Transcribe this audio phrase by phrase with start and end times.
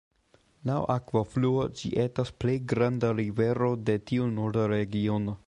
[0.69, 5.39] Laŭ akvofluo, ĝi etas plej granda rivero de tiu Norda regiono.